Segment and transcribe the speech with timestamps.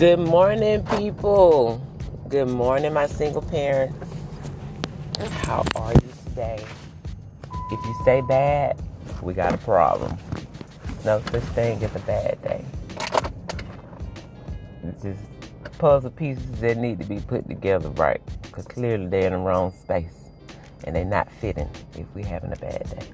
[0.00, 1.86] Good morning, people.
[2.30, 3.94] Good morning, my single parents.
[5.42, 6.64] How are you today?
[7.70, 8.80] If you say bad,
[9.20, 10.16] we got a problem.
[11.04, 12.64] No such thing as a bad day.
[14.84, 15.20] It's just
[15.76, 18.22] puzzle pieces that need to be put together right.
[18.40, 20.30] Because clearly they're in the wrong space.
[20.84, 23.06] And they're not fitting if we're having a bad day.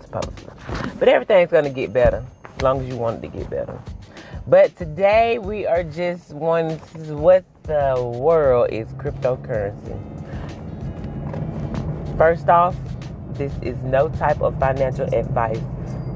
[0.00, 0.54] Supposedly.
[0.98, 3.80] But everything's going to get better as long as you want it to get better.
[4.50, 6.70] But today we are just one.
[7.20, 9.96] What the world is cryptocurrency?
[12.18, 12.74] First off,
[13.34, 15.62] this is no type of financial advice.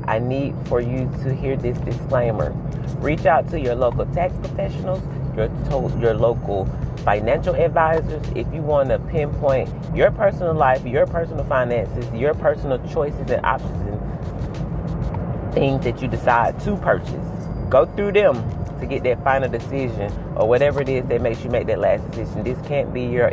[0.08, 2.50] I need for you to hear this disclaimer.
[2.98, 5.00] Reach out to your local tax professionals,
[5.36, 6.66] your to- your local
[7.04, 12.78] financial advisors if you want to pinpoint your personal life, your personal finances, your personal
[12.88, 17.33] choices and options and things that you decide to purchase
[17.70, 18.34] go through them
[18.80, 22.08] to get that final decision or whatever it is that makes you make that last
[22.10, 22.44] decision.
[22.44, 23.32] This can't be your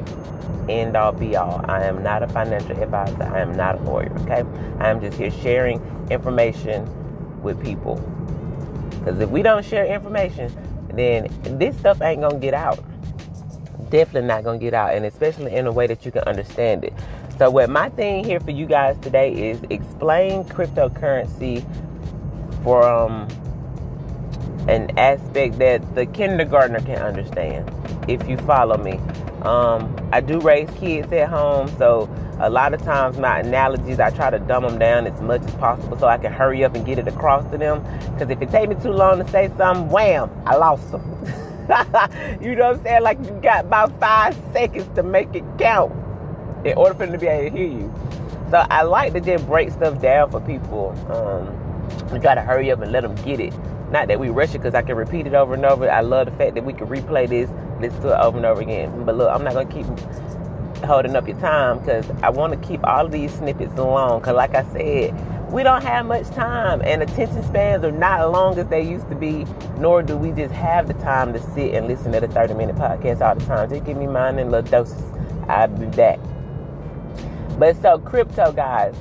[0.70, 1.64] end all be all.
[1.68, 3.24] I am not a financial advisor.
[3.24, 4.44] I am not a lawyer, okay?
[4.80, 6.88] I am just here sharing information
[7.42, 7.96] with people.
[8.90, 10.52] Because if we don't share information,
[10.94, 12.80] then this stuff ain't going to get out.
[13.90, 16.84] Definitely not going to get out, and especially in a way that you can understand
[16.84, 16.94] it.
[17.38, 21.66] So, what my thing here for you guys today is explain cryptocurrency
[22.64, 23.28] from
[24.68, 27.70] an aspect that the kindergartner can understand
[28.08, 29.00] if you follow me.
[29.44, 32.08] Um, i do raise kids at home so
[32.42, 35.56] a lot of times my analogies i try to dumb them down as much as
[35.56, 37.82] possible so i can hurry up and get it across to them.
[38.14, 41.02] Because if it take me too long to say something wham i lost them
[42.42, 43.02] you know what i'm saying?
[43.04, 45.92] Like you got about five seconds to make it count
[46.66, 47.94] in order for them to be able to hear you.
[48.52, 51.48] So i like to just break stuff down for people um,
[52.14, 53.54] and try to hurry up and let them get it
[53.92, 55.90] not that we rush it because I can repeat it over and over.
[55.90, 57.50] I love the fact that we can replay this,
[57.82, 59.06] listen to it over and over again.
[59.06, 62.68] But look, I'm not going to keep holding up your time because I want to
[62.68, 64.22] keep all of these snippets long.
[64.22, 68.32] Because, like I said, we don't have much time, and attention spans are not as
[68.32, 69.46] long as they used to be,
[69.78, 72.78] nor do we just have the time to sit and listen to the 30 minute
[72.78, 73.70] podcast all the time.
[73.70, 75.04] Just give me mine in little doses.
[75.50, 76.20] I'll be back.
[77.60, 78.96] But so, crypto, guys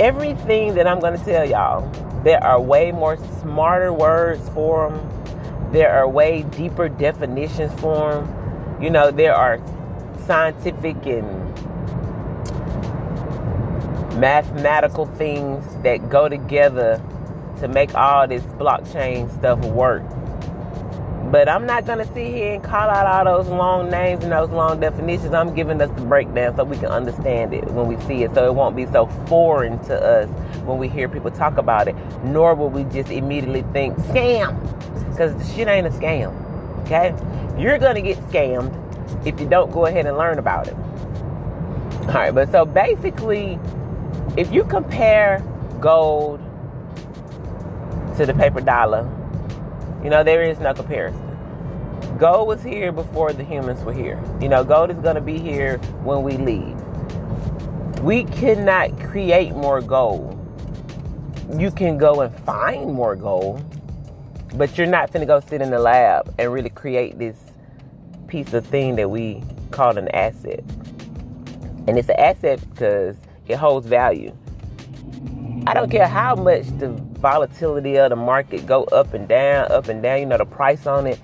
[0.00, 1.86] everything that I'm going to tell y'all,
[2.24, 5.72] there are way more smarter words for them.
[5.72, 8.82] There are way deeper definitions for them.
[8.82, 9.60] You know, there are
[10.26, 11.38] scientific and
[14.18, 17.00] mathematical things that go together
[17.60, 20.02] to make all this blockchain stuff work.
[21.30, 24.32] But I'm not going to sit here and call out all those long names and
[24.32, 25.32] those long definitions.
[25.32, 28.46] I'm giving us the breakdown so we can understand it when we see it, so
[28.46, 30.28] it won't be so foreign to us
[30.64, 31.94] when we hear people talk about it.
[32.24, 34.58] Nor will we just immediately think scam,
[35.08, 36.34] because the shit ain't a scam.
[36.80, 37.14] Okay,
[37.56, 38.74] you're going to get scammed
[39.24, 40.74] if you don't go ahead and learn about it.
[40.74, 43.56] All right, but so basically,
[44.36, 45.44] if you compare
[45.78, 46.40] gold
[48.16, 49.08] to the paper dollar
[50.02, 51.26] you know, there is no comparison.
[52.18, 54.22] Gold was here before the humans were here.
[54.40, 56.76] You know, gold is going to be here when we leave.
[58.00, 60.36] We cannot create more gold.
[61.58, 63.62] You can go and find more gold,
[64.56, 67.36] but you're not going to go sit in the lab and really create this
[68.26, 70.64] piece of thing that we call an asset.
[71.86, 73.16] And it's an asset because
[73.48, 74.34] it holds value.
[75.66, 79.88] I don't care how much the volatility of the market go up and down, up
[79.88, 81.20] and down, you know, the price on it.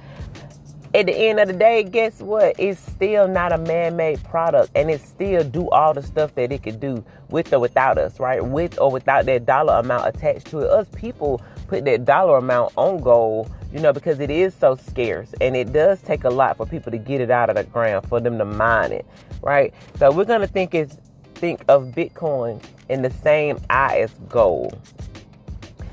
[0.94, 2.54] At the end of the day, guess what?
[2.58, 6.62] It's still not a man-made product and it still do all the stuff that it
[6.62, 8.44] could do with or without us, right?
[8.44, 10.70] With or without that dollar amount attached to it.
[10.70, 15.34] Us people put that dollar amount on gold, you know, because it is so scarce
[15.41, 18.06] and it does take a lot for people to get it out of the ground,
[18.08, 19.06] for them to mine it,
[19.42, 19.74] right?
[19.98, 20.97] So we're gonna think it's
[21.36, 24.78] think of Bitcoin in the same eye as gold.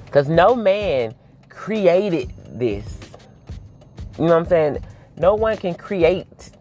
[0.05, 1.13] Because no man
[1.49, 2.99] created this.
[4.17, 4.77] You know what I'm saying?
[5.17, 6.51] No one can create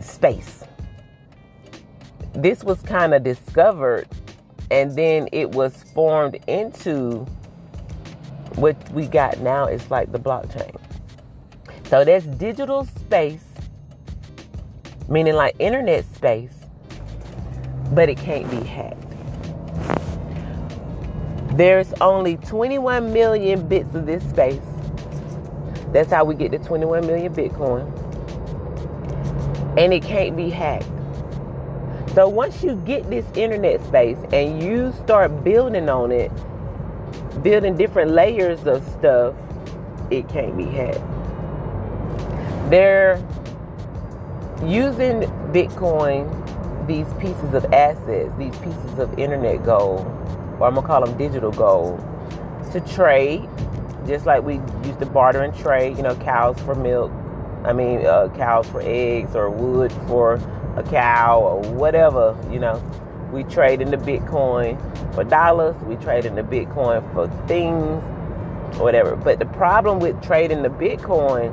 [0.00, 0.64] space.
[2.34, 4.08] This was kind of discovered
[4.70, 7.26] and then it was formed into
[8.56, 10.76] what we got now is like the blockchain.
[11.88, 13.44] So there's digital space,
[15.08, 16.54] meaning like internet space,
[17.92, 19.00] but it can't be hacked.
[21.56, 24.60] There's only 21 million bits of this space.
[25.92, 27.86] That's how we get the 21 million Bitcoin.
[29.78, 30.86] And it can't be hacked.
[32.14, 36.30] So once you get this internet space and you start building on it,
[37.42, 39.34] building different layers of stuff,
[40.10, 41.00] it can't be hacked.
[42.70, 43.16] They're
[44.64, 45.22] using
[45.52, 46.43] Bitcoin,
[46.86, 50.06] these pieces of assets, these pieces of internet gold,
[50.58, 51.98] or I'm gonna call them digital gold,
[52.72, 53.48] to trade,
[54.06, 54.54] just like we
[54.86, 57.10] used to barter and trade, you know, cows for milk,
[57.64, 60.34] I mean, uh, cows for eggs, or wood for
[60.76, 62.82] a cow, or whatever, you know.
[63.32, 64.78] We trade in the Bitcoin
[65.14, 68.02] for dollars, we trade in the Bitcoin for things,
[68.78, 69.16] whatever.
[69.16, 71.52] But the problem with trading the Bitcoin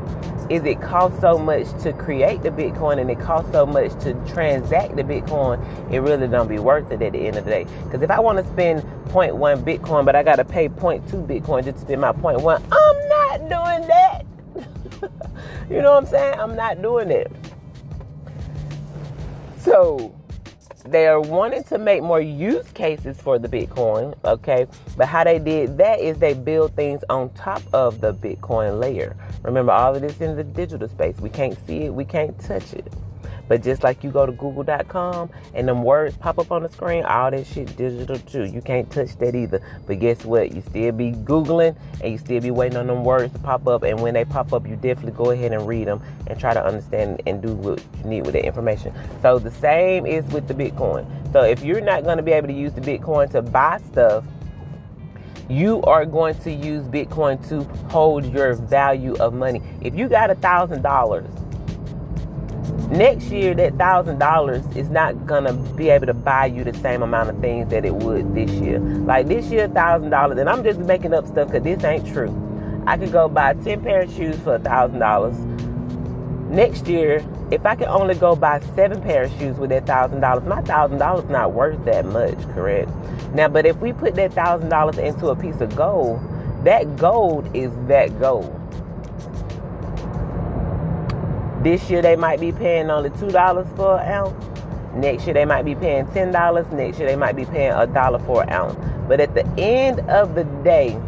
[0.52, 4.14] is it costs so much to create the Bitcoin and it costs so much to
[4.34, 5.60] transact the Bitcoin,
[5.92, 7.66] it really don't be worth it at the end of the day.
[7.86, 11.64] Because if I want to spend 0.1 Bitcoin, but I got to pay 0.2 Bitcoin
[11.64, 14.26] just to spend my 0.1, I'm not doing that.
[15.70, 16.40] you know what I'm saying?
[16.40, 17.32] I'm not doing it.
[19.60, 20.14] So
[20.84, 24.68] they are wanting to make more use cases for the Bitcoin, okay?
[24.98, 29.16] But how they did that is they build things on top of the Bitcoin layer.
[29.44, 31.18] Remember, all of this in the digital space.
[31.18, 32.92] We can't see it, we can't touch it.
[33.52, 37.04] But just like you go to google.com and them words pop up on the screen,
[37.04, 38.46] all that shit digital too.
[38.46, 39.62] You can't touch that either.
[39.86, 40.54] But guess what?
[40.56, 43.84] You still be Googling and you still be waiting on them words to pop up.
[43.84, 46.66] And when they pop up, you definitely go ahead and read them and try to
[46.66, 48.94] understand and do what you need with the information.
[49.22, 51.06] So the same is with the Bitcoin.
[51.34, 54.24] So if you're not going to be able to use the Bitcoin to buy stuff,
[55.50, 59.62] you are going to use Bitcoin to hold your value of money.
[59.82, 61.28] If you got a thousand dollars
[62.92, 67.02] next year that thousand dollars is not gonna be able to buy you the same
[67.02, 68.80] amount of things that it would this year.
[68.80, 72.36] Like this year thousand dollars and i'm just making up stuff because this ain't true.
[72.86, 75.38] I could go buy 10 pair of shoes for a thousand dollars.
[76.50, 80.20] Next year if i could only go buy seven pair of shoes with that thousand
[80.20, 82.92] dollars my thousand dollars not worth that much correct?
[83.34, 86.20] Now but if we put that thousand dollars into a piece of gold
[86.66, 88.61] that gold is that gold
[91.64, 94.46] this year they might be paying only two dollars for an ounce.
[94.96, 96.66] Next year they might be paying ten dollars.
[96.72, 98.78] Next year they might be paying a dollar for an ounce.
[99.08, 101.00] But at the end of the day,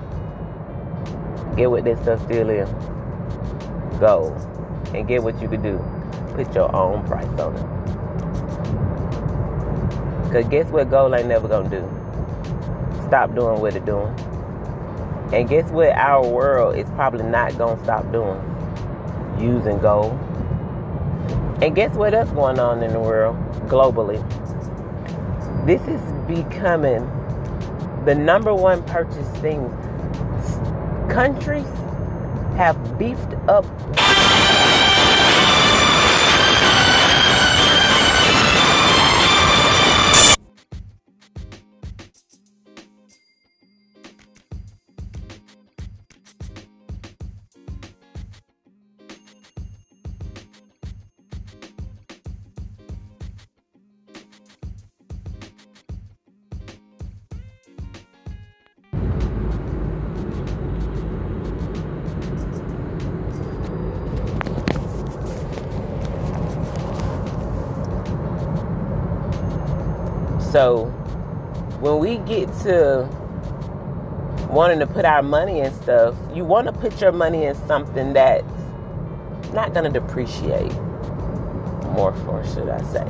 [1.55, 2.69] get what this stuff still is.
[3.99, 4.35] Go
[4.93, 5.79] and get what you can do.
[6.35, 7.65] Put your own price on it.
[10.31, 11.87] Cause guess what gold ain't never gonna do?
[13.07, 14.13] Stop doing what it's doing.
[15.31, 18.39] And guess what our world is probably not gonna stop doing?
[19.39, 20.19] Using gold.
[21.63, 23.37] And guess what else going on in the world
[23.69, 24.19] globally?
[25.65, 27.05] This is becoming
[28.03, 29.69] the number one purchase thing.
[31.09, 31.63] Countries
[32.57, 33.63] have beefed up
[70.53, 70.85] So
[71.81, 73.09] when we get to
[74.51, 78.13] wanting to put our money in stuff, you want to put your money in something
[78.13, 78.45] that's
[79.51, 80.71] not going to depreciate.
[81.95, 83.03] More for, should I say.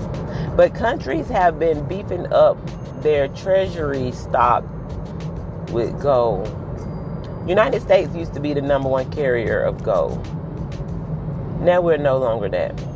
[0.55, 2.57] But countries have been beefing up
[3.01, 4.63] their treasury stock
[5.71, 6.47] with gold.
[7.45, 10.25] United States used to be the number one carrier of gold.
[11.59, 12.92] Now we're no longer that.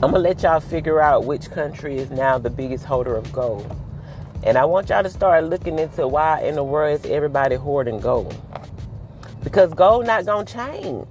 [0.00, 3.76] I'm gonna let y'all figure out which country is now the biggest holder of gold.
[4.44, 7.98] And I want y'all to start looking into why in the world is everybody hoarding
[7.98, 8.40] gold.
[9.42, 11.08] Because gold not gonna change.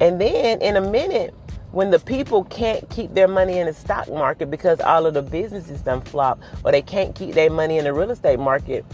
[0.00, 1.34] And then in a minute,
[1.70, 5.22] when the people can't keep their money in the stock market because all of the
[5.22, 8.84] businesses done flop, or they can't keep their money in the real estate market,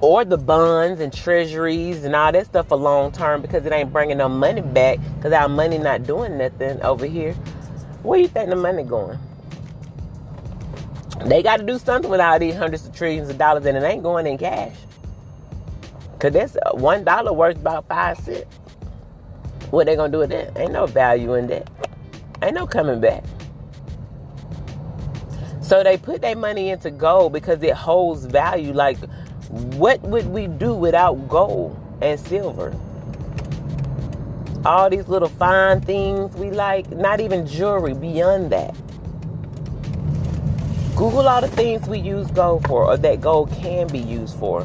[0.00, 3.92] or the bonds and treasuries and all that stuff for long term because it ain't
[3.92, 7.32] bringing no money back because our money not doing nothing over here.
[8.02, 9.18] Where you think the money going?
[11.24, 13.82] They got to do something with all these hundreds of trillions of dollars and it
[13.82, 14.76] ain't going in cash.
[16.18, 18.46] Cause that's uh, one dollar worth about five cents.
[19.70, 20.56] What they gonna do with that?
[20.56, 21.68] Ain't no value in that.
[22.42, 23.24] Ain't no coming back.
[25.60, 28.72] So they put their money into gold because it holds value.
[28.72, 28.98] Like
[29.56, 32.74] what would we do without gold and silver?
[34.64, 38.74] All these little fine things we like, not even jewelry, beyond that.
[40.96, 44.62] Google all the things we use gold for or that gold can be used for.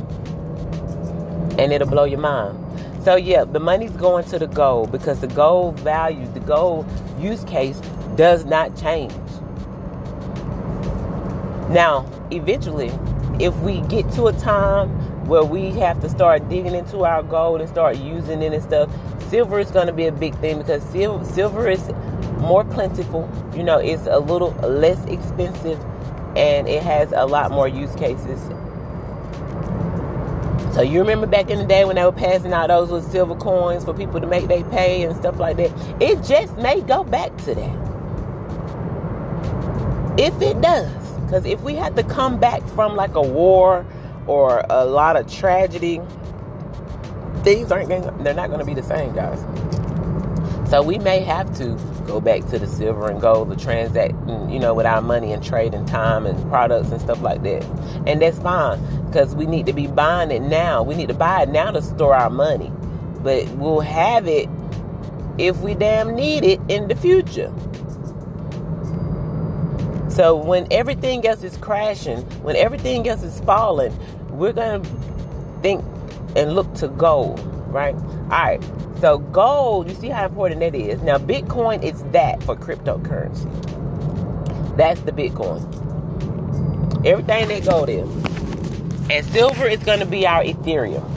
[1.58, 2.58] And it'll blow your mind.
[3.04, 6.86] So yeah, the money's going to the gold because the gold value, the gold
[7.20, 7.80] use case
[8.16, 9.14] does not change.
[11.70, 12.92] Now, eventually,
[13.42, 14.90] if we get to a time
[15.26, 18.90] where we have to start digging into our gold and start using it and stuff,
[19.30, 21.90] silver is going to be a big thing because sil- silver is
[22.38, 23.28] more plentiful.
[23.56, 25.80] You know, it's a little less expensive
[26.36, 28.40] and it has a lot more use cases.
[30.76, 33.36] So you remember back in the day when they were passing out those little silver
[33.36, 35.72] coins for people to make they pay and stuff like that?
[36.00, 37.92] It just may go back to that.
[40.18, 41.01] If it does.
[41.32, 43.86] Because if we had to come back from like a war
[44.28, 46.02] or a lot of tragedy,
[47.46, 49.40] things aren't going they're not going to be the same, guys.
[50.70, 54.12] So we may have to go back to the silver and gold to transact,
[54.50, 57.64] you know, with our money and trade and time and products and stuff like that.
[58.06, 60.84] And that's fine because we need to be buying it now.
[60.84, 62.74] We need to buy it now to store our money.
[63.24, 64.50] But we'll have it
[65.38, 67.54] if we damn need it in the future.
[70.12, 73.98] So when everything else is crashing, when everything else is falling,
[74.30, 74.90] we're going to
[75.62, 75.86] think
[76.36, 77.96] and look to gold, right?
[77.96, 78.62] All right.
[79.00, 81.02] So gold, you see how important that is.
[81.02, 83.48] Now Bitcoin is that for cryptocurrency.
[84.76, 85.64] That's the Bitcoin.
[87.06, 88.10] Everything that gold is.
[89.10, 91.08] And silver is going to be our Ethereum.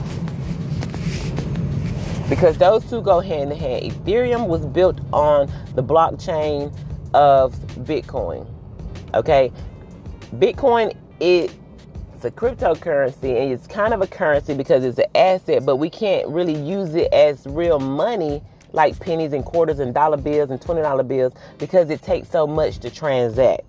[2.29, 3.91] Because those two go hand in hand.
[3.91, 6.73] Ethereum was built on the blockchain
[7.13, 8.54] of Bitcoin.
[9.15, 9.51] Okay?
[10.35, 11.51] Bitcoin is
[12.25, 16.27] a cryptocurrency and it's kind of a currency because it's an asset, but we can't
[16.27, 18.41] really use it as real money
[18.71, 22.79] like pennies and quarters and dollar bills and $20 bills because it takes so much
[22.79, 23.61] to transact.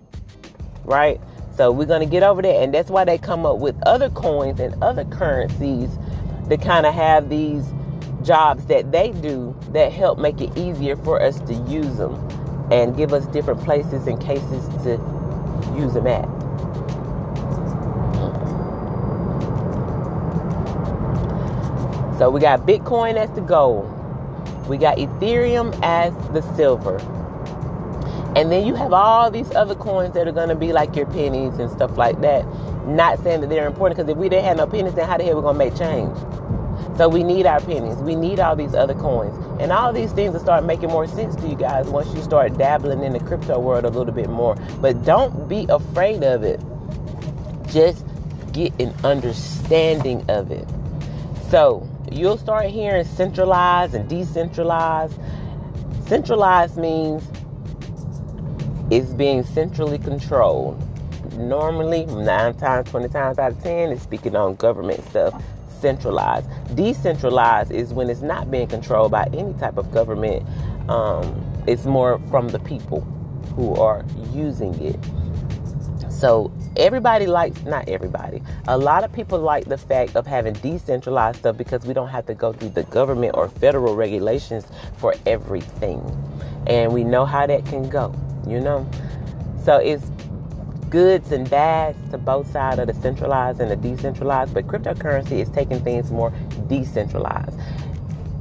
[0.85, 1.21] Right?
[1.55, 2.63] So we're going to get over that.
[2.63, 5.91] And that's why they come up with other coins and other currencies
[6.49, 7.73] to kind of have these
[8.23, 12.15] jobs that they do that help make it easier for us to use them
[12.73, 14.99] and give us different places and cases to
[15.77, 16.27] use them at.
[22.19, 23.93] So we got Bitcoin as the gold.
[24.69, 26.97] We got Ethereum as the silver.
[28.37, 31.07] And then you have all these other coins that are going to be like your
[31.07, 32.45] pennies and stuff like that.
[32.87, 35.25] Not saying that they're important because if we didn't have no pennies, then how the
[35.25, 36.17] hell are we going to make change?
[36.97, 37.97] So we need our pennies.
[37.97, 39.37] We need all these other coins.
[39.59, 42.59] And all these things will start making more sense to you guys once you start
[42.59, 44.55] dabbling in the crypto world a little bit more.
[44.81, 46.61] But don't be afraid of it.
[47.69, 48.05] Just
[48.53, 50.69] get an understanding of it.
[51.51, 55.19] So you'll start hearing centralized and decentralized.
[56.07, 57.23] Centralized means
[58.91, 60.83] it's being centrally controlled.
[61.37, 65.35] Normally, nine times, 20 times out of 10, it's speaking on government stuff.
[65.81, 66.49] Centralized.
[66.75, 70.47] Decentralized is when it's not being controlled by any type of government.
[70.89, 73.01] Um, it's more from the people
[73.55, 74.99] who are using it.
[76.11, 81.41] So everybody likes, not everybody, a lot of people like the fact of having decentralized
[81.41, 84.67] stuff because we don't have to go through the government or federal regulations
[84.97, 86.01] for everything.
[86.67, 88.15] And we know how that can go,
[88.47, 88.89] you know?
[89.63, 90.11] So it's
[90.91, 95.49] goods and bads to both sides of the centralized and the decentralized, but cryptocurrency is
[95.51, 96.33] taking things more
[96.69, 97.59] decentralized.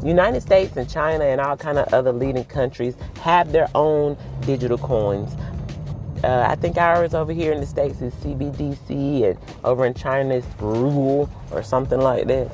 [0.03, 4.77] United States and China and all kind of other leading countries have their own digital
[4.77, 5.35] coins,
[6.25, 10.33] uh, I think ours over here in the States is CBDC, and over in China
[10.33, 12.49] it's Rule or something like that.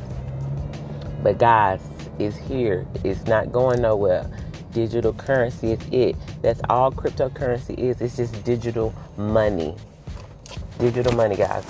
[1.23, 1.79] But guys,
[2.19, 2.85] it's here.
[3.05, 4.29] It's not going nowhere.
[4.71, 6.15] Digital currency is it.
[6.41, 8.01] That's all cryptocurrency is.
[8.01, 9.75] It's just digital money.
[10.79, 11.65] Digital money, guys.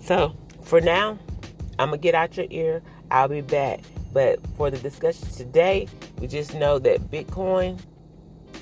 [0.00, 1.18] So, for now,
[1.78, 2.82] I'm to get out your ear.
[3.10, 3.80] I'll be back.
[4.12, 5.88] But for the discussion today,
[6.20, 7.78] we just know that Bitcoin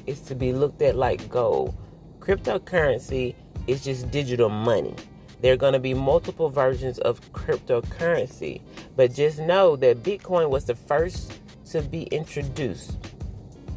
[0.06, 1.74] is to be looked at like gold.
[2.18, 3.34] Cryptocurrency
[3.66, 4.94] is just digital money.
[5.40, 8.62] There are going to be multiple versions of cryptocurrency,
[8.96, 11.32] but just know that Bitcoin was the first
[11.70, 12.96] to be introduced,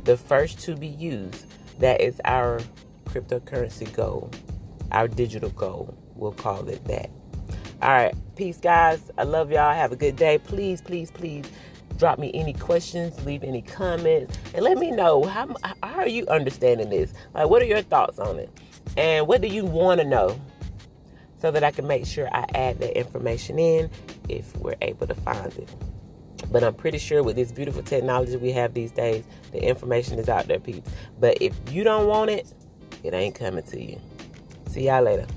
[0.04, 1.46] the first to be used.
[1.80, 2.60] That is our
[3.06, 4.32] cryptocurrency goal,
[4.92, 5.98] our digital goal.
[6.16, 7.10] We'll call it that.
[7.82, 8.16] All right.
[8.36, 9.12] Peace, guys.
[9.18, 9.74] I love y'all.
[9.74, 10.40] Have a good day.
[10.40, 11.46] Please, please, please
[11.98, 16.28] drop me any questions, leave any comments, and let me know how, how are you
[16.28, 17.14] understanding this?
[17.34, 18.50] Like, what are your thoughts on it?
[18.96, 20.40] And what do you want to know
[21.40, 23.90] so that I can make sure I add that information in
[24.30, 25.70] if we're able to find it.
[26.52, 30.30] But I'm pretty sure with this beautiful technology we have these days, the information is
[30.30, 30.90] out there, peeps.
[31.20, 32.48] But if you don't want it,
[33.04, 34.02] It ain't coming to you.
[34.70, 35.28] See y'all later.